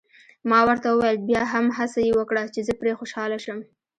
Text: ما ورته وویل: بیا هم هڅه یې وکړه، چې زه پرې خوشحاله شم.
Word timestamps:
ما 0.49 0.59
ورته 0.67 0.87
وویل: 0.89 1.17
بیا 1.29 1.43
هم 1.53 1.65
هڅه 1.77 1.99
یې 2.07 2.13
وکړه، 2.19 2.43
چې 2.53 2.59
زه 2.67 2.73
پرې 2.81 2.91
خوشحاله 2.99 3.37
شم. 3.45 3.59